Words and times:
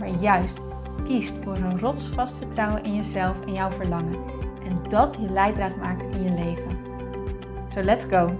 maar 0.00 0.20
juist 0.20 0.58
kiest 1.04 1.32
voor 1.44 1.56
een 1.56 1.78
rotsvast 1.78 2.36
vertrouwen 2.36 2.84
in 2.84 2.94
jezelf 2.94 3.46
en 3.46 3.52
jouw 3.52 3.70
verlangen. 3.70 4.18
En 4.64 4.82
dat 4.90 5.16
je 5.20 5.30
leidraad 5.30 5.76
maakt 5.76 6.14
in 6.14 6.22
je 6.22 6.30
leven. 6.30 6.78
So 7.74 7.82
let's 7.82 8.04
go! 8.04 8.38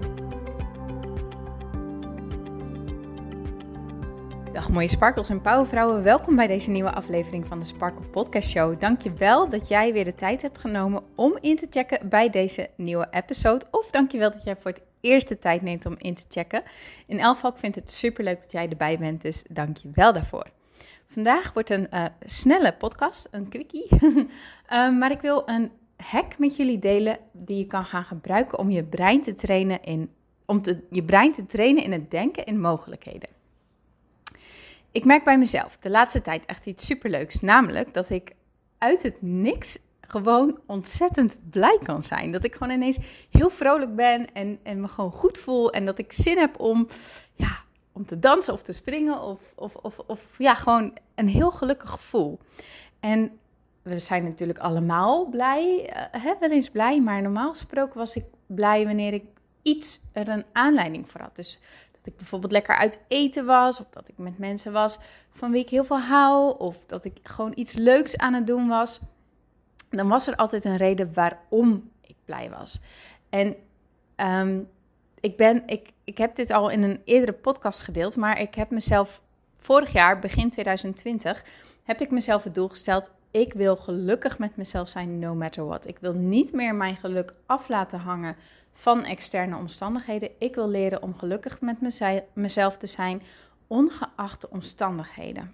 Dag 4.53 4.69
mooie 4.69 4.87
sparkles 4.87 5.29
en 5.29 5.41
powervrouwen, 5.41 6.03
welkom 6.03 6.35
bij 6.35 6.47
deze 6.47 6.71
nieuwe 6.71 6.91
aflevering 6.91 7.47
van 7.47 7.59
de 7.59 7.65
Sparkle 7.65 8.05
Podcast 8.05 8.49
Show. 8.49 8.79
Dankjewel 8.79 9.49
dat 9.49 9.67
jij 9.67 9.93
weer 9.93 10.03
de 10.03 10.15
tijd 10.15 10.41
hebt 10.41 10.57
genomen 10.57 11.03
om 11.15 11.37
in 11.41 11.55
te 11.55 11.67
checken 11.69 12.09
bij 12.09 12.29
deze 12.29 12.69
nieuwe 12.75 13.07
episode. 13.11 13.65
Of 13.71 13.89
dankjewel 13.89 14.31
dat 14.31 14.43
jij 14.43 14.55
voor 14.55 14.71
het 14.71 14.81
eerst 15.01 15.27
de 15.27 15.39
tijd 15.39 15.61
neemt 15.61 15.85
om 15.85 15.95
in 15.97 16.15
te 16.15 16.25
checken. 16.29 16.63
In 17.07 17.19
elk 17.19 17.33
geval, 17.33 17.51
ik 17.51 17.57
vind 17.57 17.75
het 17.75 17.89
super 17.89 18.23
leuk 18.23 18.41
dat 18.41 18.51
jij 18.51 18.69
erbij 18.69 18.97
bent, 18.97 19.21
dus 19.21 19.43
dankjewel 19.49 20.13
daarvoor. 20.13 20.45
Vandaag 21.11 21.53
wordt 21.53 21.69
een 21.69 21.87
uh, 21.93 22.05
snelle 22.25 22.73
podcast, 22.73 23.27
een 23.31 23.49
quickie. 23.49 23.87
um, 24.73 24.97
maar 24.99 25.11
ik 25.11 25.21
wil 25.21 25.43
een 25.45 25.71
hack 25.97 26.37
met 26.37 26.55
jullie 26.55 26.79
delen 26.79 27.17
die 27.31 27.57
je 27.57 27.67
kan 27.67 27.85
gaan 27.85 28.03
gebruiken 28.03 28.59
om 28.59 28.69
je 28.69 28.83
brein 28.83 29.21
te 29.21 29.33
trainen 29.33 29.83
in, 29.83 30.11
om 30.45 30.61
te, 30.61 30.83
je 30.89 31.03
brein 31.03 31.31
te 31.31 31.45
trainen 31.45 31.83
in 31.83 31.91
het 31.91 32.11
denken 32.11 32.45
in 32.45 32.59
mogelijkheden. 32.59 33.29
Ik 34.91 35.05
merk 35.05 35.23
bij 35.23 35.37
mezelf 35.37 35.77
de 35.77 35.89
laatste 35.89 36.21
tijd 36.21 36.45
echt 36.45 36.65
iets 36.65 36.85
superleuks, 36.85 37.39
namelijk 37.39 37.93
dat 37.93 38.09
ik 38.09 38.31
uit 38.77 39.03
het 39.03 39.21
niks 39.21 39.79
gewoon 40.01 40.59
ontzettend 40.65 41.37
blij 41.49 41.79
kan 41.83 42.03
zijn. 42.03 42.31
Dat 42.31 42.43
ik 42.43 42.55
gewoon 42.55 42.73
ineens 42.73 42.99
heel 43.29 43.49
vrolijk 43.49 43.95
ben 43.95 44.33
en, 44.33 44.59
en 44.63 44.81
me 44.81 44.87
gewoon 44.87 45.11
goed 45.11 45.37
voel 45.37 45.71
en 45.71 45.85
dat 45.85 45.97
ik 45.97 46.11
zin 46.11 46.37
heb 46.37 46.59
om 46.59 46.87
ja, 47.33 47.63
om 47.91 48.05
te 48.05 48.19
dansen 48.19 48.53
of 48.53 48.61
te 48.61 48.71
springen. 48.71 49.21
Of, 49.21 49.39
of, 49.55 49.75
of, 49.75 49.99
of 49.99 50.37
ja, 50.37 50.55
gewoon 50.55 50.97
een 51.15 51.27
heel 51.27 51.51
gelukkig 51.51 51.89
gevoel. 51.89 52.39
En 52.99 53.39
we 53.81 53.99
zijn 53.99 54.23
natuurlijk 54.23 54.59
allemaal 54.59 55.25
blij, 55.25 55.89
uh, 55.89 56.23
hè, 56.23 56.33
wel 56.39 56.51
eens 56.51 56.69
blij. 56.69 57.01
Maar 57.01 57.21
normaal 57.21 57.49
gesproken 57.49 57.97
was 57.97 58.15
ik 58.15 58.25
blij 58.45 58.85
wanneer 58.85 59.13
ik 59.13 59.25
iets 59.61 59.99
er 60.13 60.27
een 60.27 60.45
aanleiding 60.51 61.09
voor 61.09 61.21
had. 61.21 61.35
Dus 61.35 61.59
dat 61.91 62.07
ik 62.07 62.17
bijvoorbeeld 62.17 62.51
lekker 62.51 62.75
uit 62.75 63.01
eten 63.07 63.45
was. 63.45 63.79
Of 63.79 63.87
dat 63.89 64.09
ik 64.09 64.17
met 64.17 64.37
mensen 64.37 64.71
was 64.71 64.99
van 65.29 65.51
wie 65.51 65.61
ik 65.61 65.69
heel 65.69 65.85
veel 65.85 65.99
hou. 65.99 66.57
Of 66.57 66.85
dat 66.85 67.05
ik 67.05 67.19
gewoon 67.23 67.51
iets 67.55 67.73
leuks 67.73 68.17
aan 68.17 68.33
het 68.33 68.47
doen 68.47 68.67
was. 68.67 68.99
Dan 69.89 70.07
was 70.07 70.27
er 70.27 70.35
altijd 70.35 70.65
een 70.65 70.77
reden 70.77 71.13
waarom 71.13 71.91
ik 72.01 72.15
blij 72.25 72.49
was. 72.49 72.79
En 73.29 73.55
um, 74.15 74.69
ik, 75.21 75.37
ben, 75.37 75.63
ik, 75.65 75.89
ik 76.03 76.17
heb 76.17 76.35
dit 76.35 76.51
al 76.51 76.69
in 76.69 76.83
een 76.83 77.01
eerdere 77.05 77.33
podcast 77.33 77.81
gedeeld, 77.81 78.15
maar 78.15 78.39
ik 78.39 78.55
heb 78.55 78.69
mezelf 78.69 79.21
vorig 79.57 79.91
jaar, 79.91 80.19
begin 80.19 80.49
2020, 80.49 81.45
heb 81.83 82.01
ik 82.01 82.11
mezelf 82.11 82.43
het 82.43 82.55
doel 82.55 82.67
gesteld. 82.67 83.11
Ik 83.31 83.53
wil 83.53 83.75
gelukkig 83.75 84.39
met 84.39 84.55
mezelf 84.55 84.89
zijn, 84.89 85.19
no 85.19 85.35
matter 85.35 85.65
what. 85.65 85.87
Ik 85.87 85.99
wil 85.99 86.13
niet 86.13 86.53
meer 86.53 86.75
mijn 86.75 86.95
geluk 86.95 87.33
af 87.45 87.69
laten 87.69 87.99
hangen 87.99 88.35
van 88.73 89.03
externe 89.03 89.55
omstandigheden. 89.57 90.29
Ik 90.37 90.55
wil 90.55 90.69
leren 90.69 91.01
om 91.01 91.15
gelukkig 91.15 91.61
met 91.61 91.77
mezelf 92.33 92.77
te 92.77 92.87
zijn, 92.87 93.21
ongeacht 93.67 94.41
de 94.41 94.49
omstandigheden. 94.49 95.53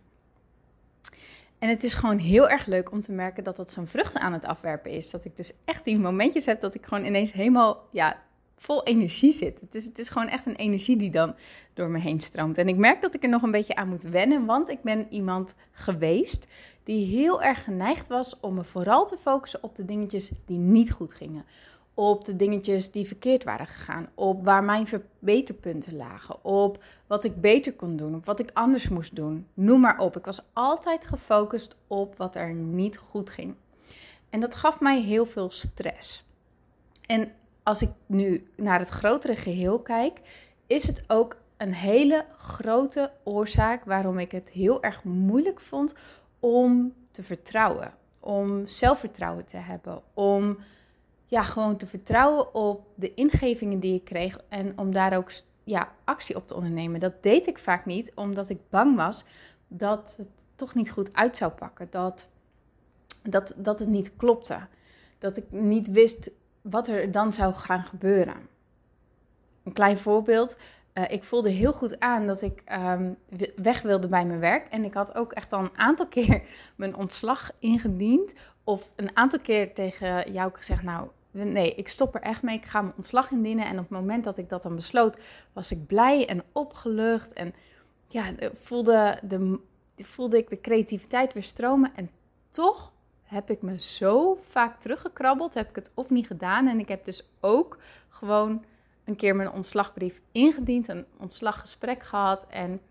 En 1.60 1.70
het 1.70 1.84
is 1.84 1.94
gewoon 1.94 2.18
heel 2.18 2.50
erg 2.50 2.66
leuk 2.66 2.92
om 2.92 3.02
te 3.02 3.12
merken 3.12 3.44
dat 3.44 3.56
dat 3.56 3.72
zo'n 3.72 3.88
vruchten 3.88 4.22
aan 4.22 4.34
het 4.34 4.46
afwerpen 4.46 4.92
is. 4.92 5.10
Dat 5.10 5.26
ik 5.26 5.36
dus 5.36 5.52
echt 5.66 5.86
die 5.86 6.00
momentjes 6.00 6.46
heb 6.46 6.60
dat 6.60 6.76
ik 6.76 6.86
gewoon 6.86 7.06
ineens 7.06 7.34
helemaal 7.34 7.88
ja, 7.92 8.18
vol 8.58 8.84
energie 8.84 9.32
zit. 9.32 9.60
Het 9.60 9.76
is, 9.76 9.86
het 9.86 10.00
is 10.00 10.10
gewoon 10.10 10.28
echt 10.28 10.46
een 10.46 10.56
energie 10.56 10.98
die 10.98 11.10
dan 11.10 11.36
door 11.74 11.90
me 11.90 12.00
heen 12.00 12.20
stroomt. 12.20 12.58
En 12.58 12.68
ik 12.68 12.78
merk 12.78 13.02
dat 13.02 13.14
ik 13.14 13.24
er 13.24 13.30
nog 13.30 13.42
een 13.42 13.52
beetje 13.52 13.76
aan 13.76 13.90
moet 13.90 14.02
wennen, 14.02 14.46
want 14.46 14.70
ik 14.70 14.82
ben 14.82 15.08
iemand 15.10 15.56
geweest 15.72 16.48
die 16.84 17.06
heel 17.06 17.42
erg 17.42 17.64
geneigd 17.64 18.08
was 18.08 18.40
om 18.40 18.54
me 18.54 18.64
vooral 18.64 19.06
te 19.06 19.18
focussen 19.18 19.64
op 19.64 19.76
de 19.76 19.86
dingetjes 19.86 20.32
die 20.46 20.58
niet 20.58 20.92
goed 20.92 21.14
gingen. 21.14 21.46
Op 21.94 22.26
de 22.26 22.36
dingetjes 22.36 22.92
die 22.92 23.08
verkeerd 23.08 23.44
waren 23.44 23.68
gegaan. 23.68 24.10
Op 24.16 24.44
waar 24.44 24.64
mijn 24.64 24.88
verbeterpunten 24.88 25.96
lagen. 25.96 26.46
Op 26.46 26.84
wat 27.08 27.24
ik 27.24 27.42
beter 27.42 27.74
kon 27.74 27.96
doen. 27.96 28.16
Op 28.16 28.26
wat 28.26 28.40
ik 28.40 28.50
anders 28.54 28.90
moest 28.90 29.16
doen. 29.16 29.48
Noem 29.54 29.80
maar 29.80 30.00
op. 30.00 30.18
Ik 30.18 30.26
was 30.26 30.42
altijd 30.54 31.06
gefocust 31.06 31.76
op 31.88 32.18
wat 32.18 32.36
er 32.36 32.54
niet 32.54 32.98
goed 32.98 33.30
ging. 33.30 33.56
En 34.30 34.40
dat 34.40 34.56
gaf 34.56 34.80
mij 34.80 35.02
heel 35.02 35.26
veel 35.26 35.52
stress. 35.52 36.26
En 37.06 37.32
als 37.68 37.82
ik 37.82 37.90
nu 38.06 38.48
naar 38.56 38.80
het 38.80 38.90
grotere 38.90 39.36
geheel 39.36 39.80
kijk, 39.80 40.20
is 40.68 40.88
het 40.88 41.04
ook 41.08 41.38
een 41.58 41.74
hele 41.74 42.26
grote 42.38 43.12
oorzaak 43.24 43.86
waarom 43.86 44.20
ik 44.20 44.32
het 44.32 44.50
heel 44.50 44.84
erg 44.84 45.04
moeilijk 45.04 45.60
vond 45.60 45.94
om 46.40 46.94
te 47.12 47.24
vertrouwen. 47.24 47.94
Om 48.20 48.68
zelfvertrouwen 48.68 49.46
te 49.46 49.58
hebben. 49.58 50.02
Om 50.14 50.58
ja, 51.26 51.44
gewoon 51.44 51.78
te 51.78 51.86
vertrouwen 51.86 52.54
op 52.54 52.88
de 52.96 53.14
ingevingen 53.14 53.80
die 53.80 53.94
ik 53.94 54.04
kreeg 54.04 54.40
en 54.50 54.78
om 54.78 54.92
daar 54.92 55.18
ook 55.18 55.32
ja, 55.64 55.92
actie 56.04 56.36
op 56.36 56.48
te 56.48 56.56
ondernemen. 56.56 57.00
Dat 57.00 57.24
deed 57.24 57.48
ik 57.48 57.58
vaak 57.58 57.86
niet, 57.86 58.12
omdat 58.16 58.50
ik 58.50 58.70
bang 58.70 58.96
was 58.96 59.26
dat 59.68 60.16
het 60.18 60.30
toch 60.56 60.76
niet 60.76 60.92
goed 60.92 61.14
uit 61.14 61.38
zou 61.38 61.52
pakken. 61.52 61.88
Dat, 61.90 62.30
dat, 63.24 63.54
dat 63.58 63.80
het 63.80 63.90
niet 63.90 64.16
klopte. 64.16 64.68
Dat 65.18 65.38
ik 65.38 65.52
niet 65.52 65.92
wist 65.92 66.30
wat 66.70 66.90
er 66.90 67.12
dan 67.12 67.34
zou 67.34 67.54
gaan 67.54 67.84
gebeuren. 67.84 68.36
Een 69.64 69.74
klein 69.74 69.98
voorbeeld. 69.98 70.58
Uh, 70.94 71.04
ik 71.08 71.24
voelde 71.24 71.50
heel 71.50 71.74
goed 71.74 72.00
aan 72.00 72.28
dat 72.28 72.42
ik 72.42 72.64
um, 72.72 73.18
weg 73.56 73.82
wilde 73.82 74.08
bij 74.08 74.26
mijn 74.26 74.40
werk. 74.40 74.68
En 74.68 74.84
ik 74.84 74.94
had 74.94 75.16
ook 75.16 75.32
echt 75.32 75.54
al 75.54 75.60
een 75.60 75.78
aantal 75.78 76.08
keer 76.18 76.44
mijn 76.76 76.96
ontslag 76.96 77.52
ingediend. 77.60 78.34
Of 78.64 78.92
een 78.96 79.16
aantal 79.16 79.40
keer 79.40 79.74
tegen 79.74 80.32
jou 80.32 80.52
gezegd: 80.54 80.84
Nou, 80.84 81.08
nee, 81.32 81.76
ik 81.76 81.88
stop 81.88 82.16
er 82.16 82.22
echt 82.22 82.44
mee. 82.44 82.56
Ik 82.56 82.66
ga 82.66 82.82
mijn 82.82 82.94
ontslag 82.96 83.32
indienen. 83.32 83.66
En 83.66 83.74
op 83.74 83.90
het 83.90 83.90
moment 83.90 84.24
dat 84.24 84.38
ik 84.38 84.50
dat 84.50 84.64
dan 84.64 84.76
besloot, 84.76 85.18
was 85.54 85.72
ik 85.72 85.86
blij 85.86 86.28
en 86.28 86.44
opgelucht. 86.52 87.34
En 87.34 87.54
ja, 88.08 88.24
voelde, 88.54 89.20
de, 89.24 89.60
voelde 89.96 90.38
ik 90.38 90.50
de 90.50 90.62
creativiteit 90.62 91.34
weer 91.34 91.44
stromen. 91.44 91.92
En 91.96 92.10
toch 92.50 92.94
heb 93.28 93.50
ik 93.50 93.62
me 93.62 93.80
zo 93.80 94.38
vaak 94.42 94.80
teruggekrabbeld, 94.80 95.54
heb 95.54 95.70
ik 95.70 95.76
het 95.76 95.92
of 95.94 96.10
niet 96.10 96.28
gedaan. 96.28 96.68
En 96.68 96.80
ik 96.80 96.88
heb 96.88 97.06
dus 97.06 97.30
ook 97.40 97.78
gewoon 98.10 98.66
een 99.04 99.16
keer 99.16 99.36
mijn 99.36 99.52
ontslagbrief 99.52 100.22
ingediend, 100.32 100.88
een 100.88 101.06
ontslaggesprek 101.18 102.04
gehad. 102.04 102.46
En 102.50 102.82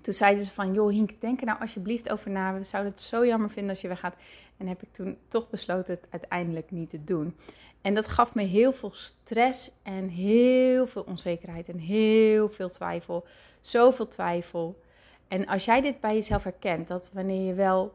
toen 0.00 0.14
zeiden 0.14 0.44
ze 0.44 0.52
van, 0.52 0.74
joh 0.74 0.90
Hink, 0.90 1.20
denk 1.20 1.40
er 1.40 1.46
nou 1.46 1.60
alsjeblieft 1.60 2.10
over 2.10 2.30
na. 2.30 2.54
We 2.54 2.62
zouden 2.62 2.92
het 2.92 3.00
zo 3.00 3.26
jammer 3.26 3.50
vinden 3.50 3.70
als 3.70 3.80
je 3.80 3.88
weggaat. 3.88 4.14
En 4.56 4.66
heb 4.66 4.82
ik 4.82 4.92
toen 4.92 5.18
toch 5.28 5.50
besloten 5.50 5.94
het 5.94 6.06
uiteindelijk 6.10 6.70
niet 6.70 6.88
te 6.88 7.04
doen. 7.04 7.36
En 7.80 7.94
dat 7.94 8.08
gaf 8.08 8.34
me 8.34 8.42
heel 8.42 8.72
veel 8.72 8.92
stress 8.92 9.72
en 9.82 10.08
heel 10.08 10.86
veel 10.86 11.02
onzekerheid 11.02 11.68
en 11.68 11.78
heel 11.78 12.48
veel 12.48 12.68
twijfel. 12.68 13.26
Zoveel 13.60 14.08
twijfel. 14.08 14.80
En 15.28 15.46
als 15.46 15.64
jij 15.64 15.80
dit 15.80 16.00
bij 16.00 16.14
jezelf 16.14 16.44
herkent, 16.44 16.88
dat 16.88 17.10
wanneer 17.12 17.46
je 17.46 17.54
wel 17.54 17.94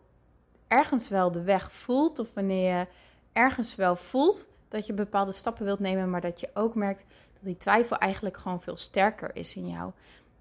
ergens 0.76 1.08
wel 1.08 1.32
de 1.32 1.44
weg 1.44 1.72
voelt, 1.72 2.20
of 2.20 2.34
wanneer 2.34 2.78
je 2.78 2.88
ergens 3.34 3.76
wel 3.76 3.96
voelt 3.96 4.48
dat 4.68 4.86
je 4.86 4.94
bepaalde 4.94 5.32
stappen 5.32 5.66
wilt 5.66 5.80
nemen, 5.80 6.10
maar 6.10 6.22
dat 6.22 6.40
je 6.40 6.50
ook 6.54 6.76
merkt 6.76 7.06
dat 7.34 7.44
die 7.44 7.58
twijfel 7.58 7.98
eigenlijk 7.98 8.38
gewoon 8.38 8.62
veel 8.62 8.78
sterker 8.78 9.36
is 9.36 9.56
in 9.56 9.68
jou. 9.68 9.92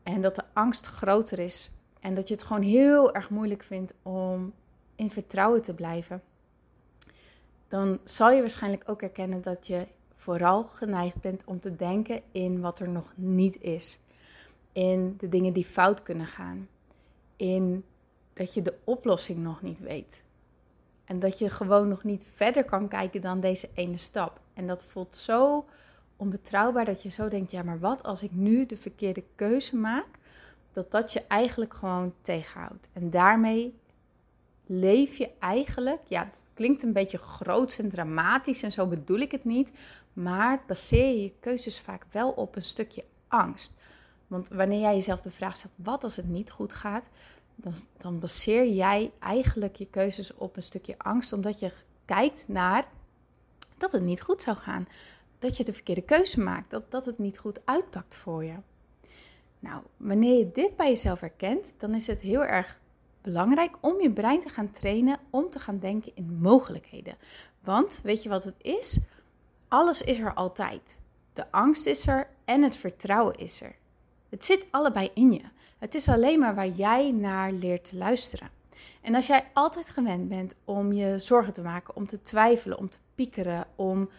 En 0.03 0.21
dat 0.21 0.35
de 0.35 0.43
angst 0.53 0.87
groter 0.87 1.39
is. 1.39 1.71
En 2.01 2.15
dat 2.15 2.29
je 2.29 2.35
het 2.35 2.43
gewoon 2.43 2.63
heel 2.63 3.15
erg 3.15 3.31
moeilijk 3.31 3.63
vindt 3.63 3.95
om 4.03 4.53
in 4.97 5.11
vertrouwen 5.11 5.63
te 5.63 5.75
blijven. 5.75 6.23
Dan 7.69 7.99
zal 8.05 8.31
je 8.31 8.41
waarschijnlijk 8.41 8.85
ook 8.87 9.03
erkennen 9.03 9.43
dat 9.43 9.67
je 9.67 9.87
vooral 10.15 10.65
geneigd 10.65 11.21
bent 11.21 11.45
om 11.45 11.61
te 11.61 11.77
denken 11.77 12.21
in 12.33 12.61
wat 12.61 12.79
er 12.79 12.89
nog 12.89 13.13
niet 13.15 13.61
is. 13.61 13.99
In 14.73 15.15
de 15.19 15.29
dingen 15.29 15.53
die 15.53 15.65
fout 15.65 16.03
kunnen 16.03 16.27
gaan. 16.27 16.69
In 17.37 17.85
dat 18.35 18.55
je 18.55 18.63
de 18.63 18.75
oplossing 18.85 19.39
nog 19.39 19.63
niet 19.63 19.81
weet. 19.81 20.23
En 21.05 21.19
dat 21.19 21.39
je 21.39 21.51
gewoon 21.51 21.89
nog 21.89 22.05
niet 22.05 22.27
verder 22.35 22.65
kan 22.65 22.89
kijken 22.89 23.21
dan 23.21 23.41
deze 23.41 23.69
ene 23.75 23.99
stap. 23.99 24.41
En 24.55 24.67
dat 24.67 24.85
voelt 24.85 25.17
zo 25.17 25.65
onbetrouwbaar 26.17 26.85
dat 26.85 27.03
je 27.03 27.09
zo 27.09 27.29
denkt: 27.29 27.51
ja, 27.51 27.63
maar 27.63 27.79
wat 27.79 28.03
als 28.03 28.23
ik 28.23 28.33
nu 28.33 28.67
de 28.67 28.77
verkeerde 28.77 29.25
keuze 29.35 29.77
maak? 29.77 30.19
dat 30.75 30.91
dat 30.91 31.13
je 31.13 31.23
eigenlijk 31.29 31.75
gewoon 31.75 32.15
tegenhoudt. 32.21 32.91
En 32.93 33.11
daarmee 33.11 33.75
leef 34.67 35.17
je 35.17 35.31
eigenlijk, 35.39 36.01
ja, 36.09 36.25
het 36.25 36.51
klinkt 36.55 36.83
een 36.83 36.93
beetje 36.93 37.19
groots 37.19 37.79
en 37.79 37.89
dramatisch 37.89 38.63
en 38.63 38.73
zo 38.73 38.87
bedoel 38.87 39.19
ik 39.19 39.33
het 39.33 39.45
niet, 39.45 39.73
maar 40.13 40.63
baseer 40.67 41.07
je 41.07 41.23
je 41.23 41.33
keuzes 41.41 41.81
vaak 41.81 42.05
wel 42.11 42.31
op 42.31 42.57
een 42.57 42.63
stukje 42.63 43.05
angst. 43.29 43.73
Want 44.27 44.49
wanneer 44.49 44.81
jij 44.81 44.95
jezelf 44.95 45.21
de 45.23 45.31
vraag 45.31 45.57
stelt, 45.57 45.75
wat 45.79 46.05
als 46.05 46.17
het 46.17 46.29
niet 46.29 46.51
goed 46.51 46.73
gaat, 46.73 47.09
dan, 47.55 47.73
dan 47.97 48.19
baseer 48.19 48.69
jij 48.69 49.13
eigenlijk 49.19 49.77
je 49.77 49.87
keuzes 49.87 50.35
op 50.35 50.57
een 50.57 50.63
stukje 50.63 50.99
angst, 50.99 51.33
omdat 51.33 51.59
je 51.59 51.73
kijkt 52.05 52.49
naar 52.49 52.85
dat 53.77 53.93
het 53.93 54.03
niet 54.03 54.21
goed 54.21 54.43
zou 54.43 54.57
gaan. 54.57 54.89
Dat 55.39 55.57
je 55.57 55.65
de 55.65 55.73
verkeerde 55.73 56.03
keuze 56.03 56.41
maakt, 56.41 56.71
dat, 56.71 56.91
dat 56.91 57.07
het 57.07 57.19
niet 57.19 57.39
goed 57.39 57.61
uitpakt 57.65 58.17
voor 58.17 58.45
je. 58.45 58.55
Nou, 59.59 59.83
wanneer 59.97 60.39
je 60.39 60.51
dit 60.53 60.77
bij 60.77 60.89
jezelf 60.89 61.21
herkent, 61.21 61.75
dan 61.77 61.95
is 61.95 62.07
het 62.07 62.21
heel 62.21 62.45
erg 62.45 62.81
belangrijk 63.23 63.77
om 63.81 64.01
je 64.01 64.13
brein 64.13 64.41
te 64.41 64.49
gaan 64.49 64.71
trainen 64.71 65.19
om 65.31 65.51
te 65.51 65.59
gaan 65.59 65.79
denken 65.79 66.13
in 66.15 66.39
mogelijkheden. 66.41 67.17
Want 67.61 68.01
weet 68.03 68.23
je 68.23 68.29
wat 68.29 68.45
het 68.45 68.55
is? 68.59 69.01
Alles 69.69 70.03
is 70.03 70.19
er 70.19 70.35
altijd. 70.35 71.01
De 71.33 71.51
angst 71.51 71.87
is 71.87 72.07
er 72.07 72.29
en 72.45 72.63
het 72.63 72.77
vertrouwen 72.77 73.35
is 73.35 73.63
er. 73.63 73.77
Het 74.29 74.45
zit 74.45 74.67
allebei 74.71 75.11
in 75.15 75.33
je. 75.33 75.43
Het 75.85 75.95
is 75.95 76.09
alleen 76.09 76.39
maar 76.39 76.55
waar 76.55 76.69
jij 76.69 77.11
naar 77.11 77.53
leert 77.53 77.85
te 77.85 77.97
luisteren. 77.97 78.49
En 79.03 79.15
als 79.15 79.27
jij 79.27 79.51
altijd 79.53 79.89
gewend 79.89 80.29
bent 80.29 80.55
om 80.65 80.93
je 80.93 81.19
zorgen 81.19 81.53
te 81.53 81.63
maken, 81.63 81.97
om 81.97 82.07
te 82.07 82.21
twijfelen, 82.21 82.79
om 82.79 82.91
te 82.91 82.99
piekeren, 83.15 83.67
om, 83.77 84.11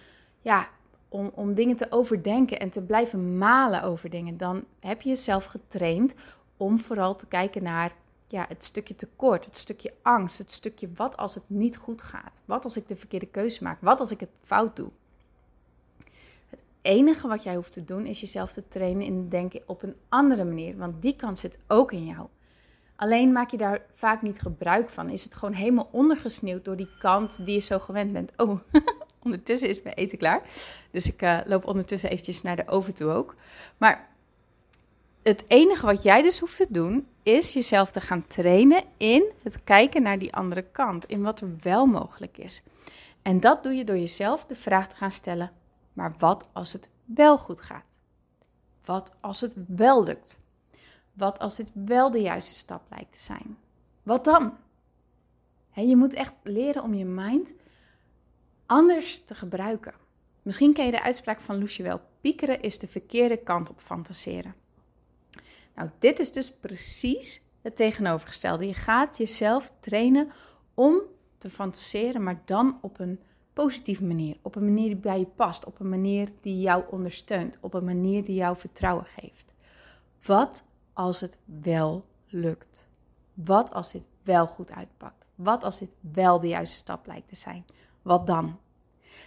ja, 0.41 0.67
om, 1.09 1.31
om 1.33 1.53
dingen 1.53 1.75
te 1.75 1.87
overdenken 1.89 2.59
en 2.59 2.69
te 2.69 2.81
blijven 2.81 3.37
malen 3.37 3.83
over 3.83 4.09
dingen, 4.09 4.37
dan 4.37 4.65
heb 4.79 5.01
je 5.01 5.09
jezelf 5.09 5.45
getraind 5.45 6.13
om 6.57 6.79
vooral 6.79 7.15
te 7.15 7.27
kijken 7.27 7.63
naar 7.63 7.91
ja, 8.27 8.45
het 8.47 8.63
stukje 8.63 8.95
tekort, 8.95 9.45
het 9.45 9.57
stukje 9.57 9.93
angst, 10.01 10.37
het 10.37 10.51
stukje 10.51 10.89
wat 10.95 11.17
als 11.17 11.35
het 11.35 11.49
niet 11.49 11.77
goed 11.77 12.01
gaat? 12.01 12.41
Wat 12.45 12.63
als 12.63 12.77
ik 12.77 12.87
de 12.87 12.95
verkeerde 12.95 13.27
keuze 13.27 13.63
maak? 13.63 13.77
Wat 13.81 13.99
als 13.99 14.11
ik 14.11 14.19
het 14.19 14.31
fout 14.41 14.75
doe? 14.75 14.89
Enige 16.85 17.27
wat 17.27 17.43
jij 17.43 17.55
hoeft 17.55 17.71
te 17.71 17.85
doen 17.85 18.05
is 18.05 18.19
jezelf 18.19 18.51
te 18.51 18.67
trainen 18.67 19.05
in 19.05 19.29
denken 19.29 19.61
op 19.65 19.83
een 19.83 19.95
andere 20.09 20.43
manier, 20.43 20.77
want 20.77 21.01
die 21.01 21.15
kant 21.15 21.39
zit 21.39 21.59
ook 21.67 21.91
in 21.91 22.05
jou. 22.05 22.27
Alleen 22.95 23.31
maak 23.31 23.49
je 23.49 23.57
daar 23.57 23.85
vaak 23.91 24.21
niet 24.21 24.41
gebruik 24.41 24.89
van. 24.89 25.09
Is 25.09 25.23
het 25.23 25.35
gewoon 25.35 25.53
helemaal 25.53 25.89
ondergesneeuwd 25.91 26.65
door 26.65 26.75
die 26.75 26.89
kant 26.99 27.45
die 27.45 27.53
je 27.53 27.59
zo 27.59 27.79
gewend 27.79 28.13
bent. 28.13 28.31
Oh, 28.37 28.59
ondertussen 29.23 29.69
is 29.69 29.81
mijn 29.81 29.95
eten 29.95 30.17
klaar. 30.17 30.41
Dus 30.91 31.07
ik 31.07 31.21
uh, 31.21 31.39
loop 31.45 31.67
ondertussen 31.67 32.09
eventjes 32.09 32.41
naar 32.41 32.55
de 32.55 32.67
oven 32.67 32.93
toe 32.93 33.11
ook. 33.11 33.35
Maar 33.77 34.09
het 35.23 35.43
enige 35.47 35.85
wat 35.85 36.03
jij 36.03 36.21
dus 36.21 36.39
hoeft 36.39 36.57
te 36.57 36.67
doen, 36.69 37.07
is 37.23 37.53
jezelf 37.53 37.91
te 37.91 38.01
gaan 38.01 38.27
trainen 38.27 38.83
in 38.97 39.23
het 39.43 39.63
kijken 39.63 40.01
naar 40.01 40.19
die 40.19 40.33
andere 40.33 40.65
kant, 40.71 41.05
in 41.05 41.21
wat 41.21 41.41
er 41.41 41.49
wel 41.61 41.85
mogelijk 41.85 42.37
is. 42.37 42.63
En 43.21 43.39
dat 43.39 43.63
doe 43.63 43.73
je 43.73 43.83
door 43.83 43.97
jezelf 43.97 44.45
de 44.45 44.55
vraag 44.55 44.87
te 44.89 44.95
gaan 44.95 45.11
stellen: 45.11 45.51
maar 45.95 46.15
wat 46.17 46.49
als 46.53 46.73
het 46.73 46.89
wel 47.05 47.37
goed 47.37 47.61
gaat? 47.61 47.99
Wat 48.85 49.11
als 49.21 49.41
het 49.41 49.55
wel 49.67 50.03
lukt? 50.03 50.37
Wat 51.13 51.39
als 51.39 51.55
dit 51.55 51.71
wel 51.73 52.11
de 52.11 52.21
juiste 52.21 52.55
stap 52.55 52.81
lijkt 52.89 53.11
te 53.11 53.19
zijn? 53.19 53.57
Wat 54.03 54.23
dan? 54.23 54.57
je 55.73 55.95
moet 55.95 56.13
echt 56.13 56.33
leren 56.43 56.83
om 56.83 56.93
je 56.93 57.05
mind 57.05 57.53
anders 58.65 59.23
te 59.23 59.35
gebruiken. 59.35 59.93
Misschien 60.41 60.73
ken 60.73 60.85
je 60.85 60.91
de 60.91 61.03
uitspraak 61.03 61.39
van 61.39 61.55
Lucie 61.55 61.83
wel: 61.83 62.01
piekeren 62.21 62.61
is 62.61 62.79
de 62.79 62.87
verkeerde 62.87 63.37
kant 63.37 63.69
op 63.69 63.79
fantaseren. 63.79 64.55
Nou, 65.75 65.89
dit 65.99 66.19
is 66.19 66.31
dus 66.31 66.51
precies 66.51 67.41
het 67.61 67.75
tegenovergestelde. 67.75 68.67
Je 68.67 68.73
gaat 68.73 69.17
jezelf 69.17 69.71
trainen 69.79 70.31
om 70.73 71.01
te 71.37 71.49
fantaseren, 71.49 72.23
maar 72.23 72.41
dan 72.45 72.77
op 72.81 72.99
een 72.99 73.19
positieve 73.55 74.03
manier. 74.03 74.37
Op 74.41 74.55
een 74.55 74.65
manier 74.65 74.87
die 74.87 74.95
bij 74.95 75.19
je 75.19 75.25
past. 75.25 75.65
Op 75.65 75.79
een 75.79 75.89
manier 75.89 76.29
die 76.41 76.59
jou 76.59 76.83
ondersteunt. 76.89 77.57
Op 77.61 77.73
een 77.73 77.83
manier 77.83 78.23
die 78.23 78.35
jou 78.35 78.57
vertrouwen 78.57 79.05
geeft. 79.05 79.53
Wat 80.25 80.63
als 80.93 81.21
het 81.21 81.37
wel 81.61 82.03
lukt? 82.27 82.87
Wat 83.33 83.73
als 83.73 83.91
dit 83.91 84.07
wel 84.23 84.47
goed 84.47 84.71
uitpakt? 84.71 85.27
Wat 85.35 85.63
als 85.63 85.79
dit 85.79 85.95
wel 85.99 86.39
de 86.39 86.47
juiste 86.47 86.75
stap 86.75 87.05
lijkt 87.05 87.27
te 87.27 87.35
zijn? 87.35 87.65
Wat 88.01 88.27
dan? 88.27 88.59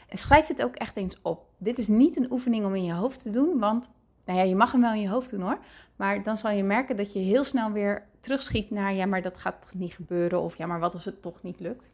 En 0.08 0.18
schrijf 0.18 0.46
dit 0.46 0.62
ook 0.62 0.76
echt 0.76 0.96
eens 0.96 1.16
op. 1.22 1.46
Dit 1.58 1.78
is 1.78 1.88
niet 1.88 2.16
een 2.16 2.32
oefening 2.32 2.64
om 2.64 2.74
in 2.74 2.84
je 2.84 2.92
hoofd 2.92 3.22
te 3.22 3.30
doen, 3.30 3.58
want 3.58 3.88
nou 4.24 4.38
ja, 4.38 4.44
je 4.44 4.56
mag 4.56 4.72
hem 4.72 4.80
wel 4.80 4.92
in 4.92 5.00
je 5.00 5.08
hoofd 5.08 5.30
doen 5.30 5.40
hoor. 5.40 5.58
Maar 5.96 6.22
dan 6.22 6.36
zal 6.36 6.50
je 6.50 6.62
merken 6.62 6.96
dat 6.96 7.12
je 7.12 7.18
heel 7.18 7.44
snel 7.44 7.72
weer 7.72 8.06
terugschiet 8.20 8.70
naar 8.70 8.94
ja, 8.94 9.06
maar 9.06 9.22
dat 9.22 9.36
gaat 9.36 9.62
toch 9.62 9.74
niet 9.74 9.92
gebeuren. 9.92 10.40
Of 10.40 10.56
ja, 10.56 10.66
maar 10.66 10.80
wat 10.80 10.92
als 10.92 11.04
het 11.04 11.22
toch 11.22 11.42
niet 11.42 11.60
lukt? 11.60 11.88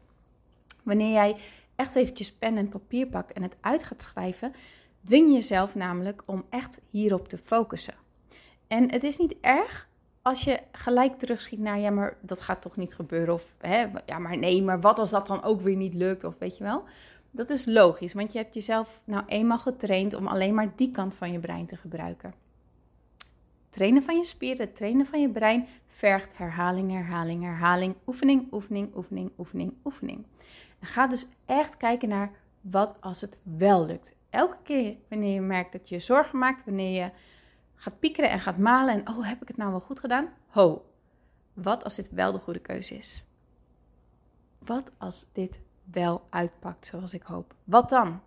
Wanneer 0.83 1.11
jij 1.11 1.37
echt 1.75 1.95
eventjes 1.95 2.33
pen 2.33 2.57
en 2.57 2.69
papier 2.69 3.07
pakt 3.07 3.33
en 3.33 3.43
het 3.43 3.55
uit 3.61 3.83
gaat 3.83 4.01
schrijven, 4.01 4.53
dwing 5.03 5.33
jezelf 5.33 5.75
namelijk 5.75 6.23
om 6.25 6.45
echt 6.49 6.79
hierop 6.89 7.27
te 7.27 7.37
focussen. 7.37 7.93
En 8.67 8.91
het 8.91 9.03
is 9.03 9.17
niet 9.17 9.35
erg 9.41 9.89
als 10.21 10.43
je 10.43 10.59
gelijk 10.71 11.17
terugschiet 11.17 11.59
naar 11.59 11.79
ja, 11.79 11.89
maar 11.89 12.17
dat 12.21 12.41
gaat 12.41 12.61
toch 12.61 12.75
niet 12.75 12.95
gebeuren. 12.95 13.33
Of 13.33 13.55
hè, 13.57 13.85
ja, 14.05 14.19
maar 14.19 14.37
nee, 14.37 14.63
maar 14.63 14.81
wat 14.81 14.99
als 14.99 15.09
dat 15.09 15.27
dan 15.27 15.43
ook 15.43 15.61
weer 15.61 15.75
niet 15.75 15.93
lukt? 15.93 16.23
Of 16.23 16.37
weet 16.39 16.57
je 16.57 16.63
wel. 16.63 16.83
Dat 17.31 17.49
is 17.49 17.65
logisch, 17.65 18.13
want 18.13 18.31
je 18.31 18.37
hebt 18.37 18.53
jezelf 18.53 19.01
nou 19.03 19.23
eenmaal 19.25 19.57
getraind 19.57 20.13
om 20.13 20.27
alleen 20.27 20.53
maar 20.53 20.73
die 20.75 20.91
kant 20.91 21.15
van 21.15 21.31
je 21.31 21.39
brein 21.39 21.65
te 21.65 21.75
gebruiken. 21.75 22.44
Trainen 23.75 24.03
van 24.03 24.17
je 24.17 24.23
spieren, 24.23 24.73
trainen 24.73 25.05
van 25.05 25.21
je 25.21 25.29
brein 25.29 25.67
vergt 25.87 26.37
herhaling, 26.37 26.91
herhaling, 26.91 27.43
herhaling, 27.43 27.95
oefening, 28.07 28.53
oefening, 28.53 28.95
oefening, 28.95 29.31
oefening, 29.37 29.73
oefening. 29.85 30.25
En 30.79 30.87
ga 30.87 31.07
dus 31.07 31.27
echt 31.45 31.77
kijken 31.77 32.09
naar 32.09 32.31
wat 32.61 32.95
als 32.99 33.21
het 33.21 33.37
wel 33.43 33.85
lukt. 33.85 34.15
Elke 34.29 34.57
keer 34.63 34.95
wanneer 35.09 35.33
je 35.33 35.41
merkt 35.41 35.71
dat 35.71 35.89
je 35.89 35.95
je 35.95 36.01
zorgen 36.01 36.39
maakt, 36.39 36.65
wanneer 36.65 37.03
je 37.03 37.11
gaat 37.75 37.99
piekeren 37.99 38.29
en 38.29 38.39
gaat 38.39 38.57
malen 38.57 38.93
en 38.93 39.09
oh, 39.09 39.27
heb 39.27 39.41
ik 39.41 39.47
het 39.47 39.57
nou 39.57 39.71
wel 39.71 39.81
goed 39.81 39.99
gedaan? 39.99 40.29
Ho, 40.47 40.85
wat 41.53 41.83
als 41.83 41.95
dit 41.95 42.09
wel 42.09 42.31
de 42.31 42.39
goede 42.39 42.59
keuze 42.59 42.95
is? 42.97 43.23
Wat 44.65 44.91
als 44.97 45.25
dit 45.31 45.59
wel 45.91 46.27
uitpakt 46.29 46.85
zoals 46.85 47.13
ik 47.13 47.23
hoop. 47.23 47.55
Wat 47.63 47.89
dan? 47.89 48.21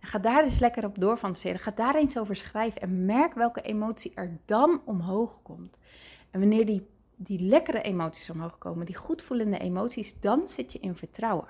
Ga 0.00 0.18
daar 0.18 0.42
eens 0.42 0.58
lekker 0.58 0.84
op 0.84 0.98
doorfantaseren. 0.98 1.58
Ga 1.58 1.70
daar 1.70 1.94
eens 1.94 2.18
over 2.18 2.36
schrijven 2.36 2.80
en 2.80 3.04
merk 3.04 3.34
welke 3.34 3.62
emotie 3.62 4.12
er 4.14 4.38
dan 4.44 4.82
omhoog 4.84 5.42
komt. 5.42 5.78
En 6.30 6.40
wanneer 6.40 6.66
die, 6.66 6.86
die 7.16 7.40
lekkere 7.40 7.82
emoties 7.82 8.30
omhoog 8.30 8.58
komen, 8.58 8.86
die 8.86 8.96
goedvoelende 8.96 9.58
emoties, 9.58 10.20
dan 10.20 10.48
zit 10.48 10.72
je 10.72 10.78
in 10.78 10.96
vertrouwen. 10.96 11.48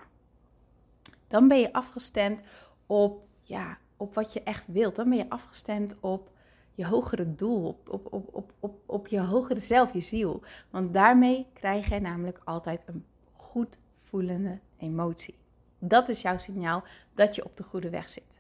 Dan 1.27 1.49
ben 1.49 1.59
je 1.59 1.73
afgestemd 1.73 2.43
op, 2.87 3.23
ja, 3.43 3.79
op 3.97 4.15
wat 4.15 4.33
je 4.33 4.43
echt 4.43 4.67
wilt. 4.67 4.97
Dan 4.97 5.09
ben 5.09 5.19
je 5.19 5.29
afgestemd 5.29 5.97
op 6.01 6.31
je 6.75 6.87
hogere 6.87 7.35
doel, 7.35 7.67
op, 7.69 7.89
op, 7.89 8.13
op, 8.13 8.29
op, 8.35 8.53
op, 8.61 8.81
op 8.87 9.07
je 9.07 9.21
hogere 9.21 9.61
zelf, 9.61 9.93
je 9.93 10.01
ziel. 10.01 10.43
Want 10.71 10.95
daarmee 10.95 11.47
krijg 11.53 11.89
je 11.89 12.01
namelijk 12.01 12.41
altijd 12.45 12.85
een 12.87 13.05
goed 13.33 13.79
voelende 13.99 14.61
emotie. 14.77 15.39
Dat 15.79 16.09
is 16.09 16.23
jouw 16.23 16.39
signaal 16.39 16.83
dat 17.15 17.35
je 17.35 17.45
op 17.45 17.57
de 17.57 17.63
goede 17.63 17.91
weg 17.91 18.09
zit. 18.09 18.40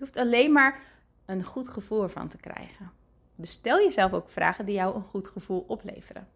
Je 0.00 0.06
hoeft 0.06 0.18
alleen 0.18 0.52
maar 0.52 0.82
een 1.24 1.44
goed 1.44 1.68
gevoel 1.68 2.02
ervan 2.02 2.28
te 2.28 2.36
krijgen. 2.36 2.90
Dus 3.36 3.50
stel 3.50 3.78
jezelf 3.78 4.12
ook 4.12 4.28
vragen 4.28 4.64
die 4.64 4.74
jou 4.74 4.94
een 4.94 5.02
goed 5.02 5.28
gevoel 5.28 5.64
opleveren. 5.68 6.28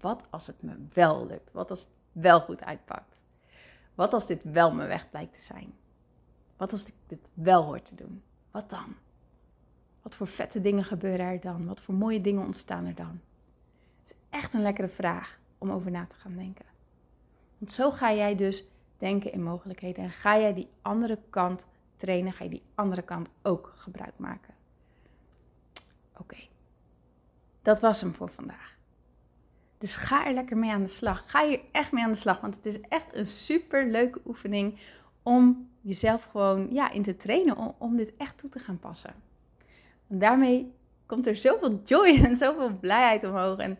Wat 0.00 0.24
als 0.30 0.46
het 0.46 0.62
me 0.62 0.74
wel 0.92 1.26
lukt? 1.26 1.52
Wat 1.52 1.70
als 1.70 1.80
het 1.80 1.90
wel 2.12 2.40
goed 2.40 2.62
uitpakt? 2.62 3.22
Wat 3.94 4.12
als 4.12 4.26
dit 4.26 4.44
wel 4.44 4.74
mijn 4.74 4.88
weg 4.88 5.10
blijkt 5.10 5.32
te 5.32 5.40
zijn? 5.40 5.74
Wat 6.56 6.72
als 6.72 6.86
ik 6.86 6.94
dit 7.06 7.28
wel 7.32 7.64
hoor 7.64 7.82
te 7.82 7.94
doen? 7.94 8.22
Wat 8.50 8.70
dan? 8.70 8.94
Wat 10.02 10.14
voor 10.14 10.26
vette 10.26 10.60
dingen 10.60 10.84
gebeuren 10.84 11.26
er 11.26 11.40
dan? 11.40 11.66
Wat 11.66 11.80
voor 11.80 11.94
mooie 11.94 12.20
dingen 12.20 12.44
ontstaan 12.44 12.86
er 12.86 12.94
dan? 12.94 13.20
Het 14.02 14.10
is 14.10 14.16
echt 14.30 14.54
een 14.54 14.62
lekkere 14.62 14.88
vraag 14.88 15.38
om 15.58 15.70
over 15.70 15.90
na 15.90 16.06
te 16.06 16.16
gaan 16.16 16.36
denken. 16.36 16.66
Want 17.58 17.72
zo 17.72 17.90
ga 17.90 18.12
jij 18.12 18.34
dus 18.34 18.72
denken 18.96 19.32
in 19.32 19.42
mogelijkheden 19.42 20.04
en 20.04 20.10
ga 20.10 20.38
jij 20.38 20.54
die 20.54 20.68
andere 20.82 21.18
kant 21.30 21.66
trainen, 21.96 22.32
ga 22.32 22.44
je 22.44 22.50
die 22.50 22.62
andere 22.74 23.02
kant 23.02 23.28
ook 23.42 23.72
gebruik 23.76 24.14
maken. 24.16 24.54
Oké, 26.16 26.36
dat 27.62 27.80
was 27.80 28.00
hem 28.00 28.14
voor 28.14 28.28
vandaag. 28.28 28.76
Dus 29.78 29.96
ga 29.96 30.26
er 30.26 30.32
lekker 30.32 30.56
mee 30.56 30.70
aan 30.70 30.82
de 30.82 30.88
slag. 30.88 31.30
Ga 31.30 31.46
hier 31.46 31.60
echt 31.72 31.92
mee 31.92 32.04
aan 32.04 32.10
de 32.10 32.16
slag, 32.16 32.40
want 32.40 32.54
het 32.54 32.66
is 32.66 32.80
echt 32.80 33.14
een 33.16 33.26
super 33.26 33.90
leuke 33.90 34.20
oefening 34.26 34.78
om 35.22 35.68
jezelf 35.80 36.24
gewoon 36.24 36.68
ja, 36.70 36.90
in 36.90 37.02
te 37.02 37.16
trainen, 37.16 37.56
om, 37.56 37.74
om 37.78 37.96
dit 37.96 38.16
echt 38.16 38.38
toe 38.38 38.50
te 38.50 38.58
gaan 38.58 38.78
passen. 38.78 39.14
En 40.08 40.18
daarmee 40.18 40.72
komt 41.06 41.26
er 41.26 41.36
zoveel 41.36 41.80
joy 41.84 42.20
en 42.24 42.36
zoveel 42.36 42.78
blijheid 42.80 43.24
omhoog. 43.24 43.58
En 43.58 43.78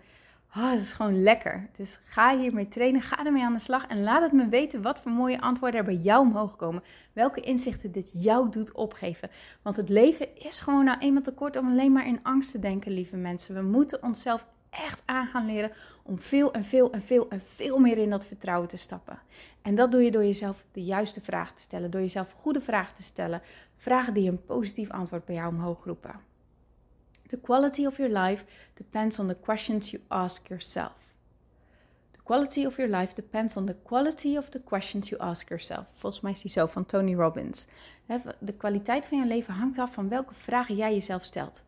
Oh, 0.57 0.71
dat 0.71 0.81
is 0.81 0.93
gewoon 0.93 1.23
lekker. 1.23 1.69
Dus 1.77 1.99
ga 2.05 2.39
hiermee 2.39 2.69
trainen, 2.69 3.03
ga 3.03 3.25
ermee 3.25 3.43
aan 3.43 3.53
de 3.53 3.59
slag 3.59 3.87
en 3.87 4.03
laat 4.03 4.23
het 4.23 4.33
me 4.33 4.49
weten 4.49 4.83
wat 4.83 5.01
voor 5.01 5.13
mooie 5.13 5.41
antwoorden 5.41 5.81
er 5.81 5.87
bij 5.87 5.95
jou 5.95 6.27
omhoog 6.27 6.57
komen. 6.57 6.83
Welke 7.13 7.41
inzichten 7.41 7.93
dit 7.93 8.11
jou 8.13 8.51
doet 8.51 8.73
opgeven. 8.73 9.31
Want 9.63 9.77
het 9.77 9.89
leven 9.89 10.37
is 10.37 10.61
gewoon 10.61 10.85
nou 10.85 10.99
eenmaal 10.99 11.23
te 11.23 11.35
kort 11.35 11.57
om 11.57 11.71
alleen 11.71 11.93
maar 11.93 12.07
in 12.07 12.23
angst 12.23 12.51
te 12.51 12.59
denken, 12.59 12.93
lieve 12.93 13.17
mensen. 13.17 13.55
We 13.55 13.63
moeten 13.63 14.03
onszelf 14.03 14.47
echt 14.71 15.03
aan 15.05 15.27
gaan 15.27 15.47
leren 15.47 15.73
om 16.03 16.19
veel 16.19 16.53
en 16.53 16.65
veel 16.65 16.93
en 16.93 17.03
veel 17.03 17.31
en 17.31 17.41
veel 17.41 17.79
meer 17.79 17.99
in 17.99 18.11
dat 18.11 18.27
vertrouwen 18.27 18.69
te 18.69 18.77
stappen. 18.77 19.19
En 19.63 19.75
dat 19.75 19.93
doe 19.93 20.03
je 20.03 20.11
door 20.11 20.25
jezelf 20.25 20.65
de 20.73 20.83
juiste 20.83 21.21
vragen 21.21 21.55
te 21.55 21.63
stellen, 21.63 21.91
door 21.91 22.01
jezelf 22.01 22.33
goede 22.33 22.61
vragen 22.61 22.95
te 22.95 23.03
stellen. 23.03 23.43
Vragen 23.77 24.15
die 24.15 24.29
een 24.29 24.45
positief 24.45 24.91
antwoord 24.91 25.25
bij 25.25 25.35
jou 25.35 25.49
omhoog 25.49 25.85
roepen. 25.85 26.34
The 27.35 27.41
quality 27.41 27.87
of 27.87 27.99
your 27.99 28.12
life 28.12 28.45
depends 28.75 29.19
on 29.19 29.26
the 29.26 29.35
questions 29.35 29.91
you 29.91 30.03
ask 30.09 30.49
yourself. 30.49 31.14
The 32.12 32.23
quality 32.23 32.64
of 32.64 32.76
your 32.76 32.91
life 32.91 33.14
depends 33.14 33.57
on 33.57 33.67
the 33.67 33.76
quality 33.83 34.37
of 34.37 34.49
the 34.49 34.61
questions 34.61 35.09
you 35.09 35.23
ask 35.23 35.49
yourself. 35.49 35.88
Volgens 35.95 36.23
mij 36.23 36.33
is 36.33 36.41
die 36.41 36.50
zo 36.50 36.67
van 36.67 36.87
Tony 36.87 37.14
Robbins. 37.14 37.67
De 38.41 38.53
kwaliteit 38.53 39.07
van 39.07 39.19
je 39.19 39.26
leven 39.26 39.55
hangt 39.55 39.79
af 39.79 39.93
van 39.93 40.09
welke 40.09 40.35
vragen 40.35 40.76
jij 40.76 40.93
jezelf 40.93 41.25
stelt. 41.25 41.64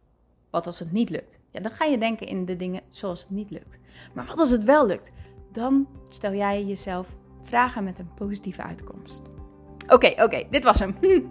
Wat 0.51 0.67
als 0.67 0.79
het 0.79 0.93
niet 0.93 1.11
lukt? 1.11 1.39
Ja, 1.51 1.61
dan 1.61 1.73
ga 1.73 1.85
je 1.85 1.99
denken 1.99 2.27
in 2.27 2.45
de 2.45 2.57
dingen 2.57 2.83
zoals 2.89 3.21
het 3.21 3.31
niet 3.31 3.51
lukt. 3.51 3.79
Maar 4.15 4.27
wat 4.27 4.39
als 4.39 4.51
het 4.51 4.65
wel 4.65 4.87
lukt? 4.87 5.11
Dan 5.53 5.89
stel 6.09 6.33
jij 6.33 6.65
jezelf 6.65 7.17
vragen 7.43 7.85
met 7.85 7.99
een 7.99 8.15
positieve 8.15 8.63
uitkomst. 8.63 9.36
Oké, 9.89 10.23
oké, 10.23 10.43
dit 10.51 10.65
was 10.65 10.79
hem. 10.79 10.97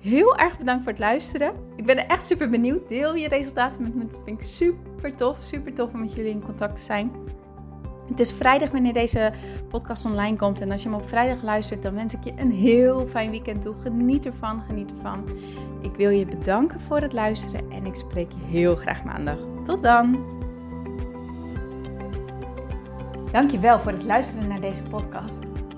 Heel 0.00 0.36
erg 0.36 0.58
bedankt 0.58 0.82
voor 0.82 0.92
het 0.92 1.00
luisteren. 1.00 1.54
Ik 1.76 1.86
ben 1.86 2.08
echt 2.08 2.26
super 2.26 2.50
benieuwd. 2.50 2.88
Deel 2.88 3.14
je 3.14 3.28
resultaten 3.28 3.82
met 3.82 3.94
me. 3.94 4.06
Dat 4.06 4.20
vind 4.24 4.42
ik 4.42 4.48
super 4.48 5.14
tof. 5.14 5.38
Super 5.40 5.74
tof 5.74 5.92
om 5.92 6.00
met 6.00 6.12
jullie 6.12 6.30
in 6.30 6.42
contact 6.42 6.76
te 6.76 6.82
zijn. 6.82 7.12
Het 8.08 8.20
is 8.20 8.32
vrijdag 8.32 8.70
wanneer 8.70 8.92
deze 8.92 9.32
podcast 9.68 10.04
online 10.04 10.36
komt. 10.36 10.60
En 10.60 10.70
als 10.70 10.82
je 10.82 10.88
hem 10.88 10.98
op 10.98 11.08
vrijdag 11.08 11.42
luistert, 11.42 11.82
dan 11.82 11.94
wens 11.94 12.14
ik 12.14 12.24
je 12.24 12.32
een 12.36 12.52
heel 12.52 13.06
fijn 13.06 13.30
weekend 13.30 13.62
toe. 13.62 13.74
Geniet 13.74 14.26
ervan, 14.26 14.62
geniet 14.66 14.90
ervan. 14.90 15.24
Ik 15.82 15.94
wil 15.94 16.10
je 16.10 16.26
bedanken 16.26 16.80
voor 16.80 17.00
het 17.00 17.12
luisteren 17.12 17.70
en 17.70 17.86
ik 17.86 17.94
spreek 17.94 18.32
je 18.32 18.58
heel 18.58 18.76
graag 18.76 19.04
maandag. 19.04 19.38
Tot 19.64 19.82
dan! 19.82 20.32
Dankjewel 23.32 23.80
voor 23.80 23.92
het 23.92 24.04
luisteren 24.04 24.48
naar 24.48 24.60
deze 24.60 24.82
podcast. 24.82 25.53